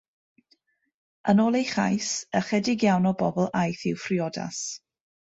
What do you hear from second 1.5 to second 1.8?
ei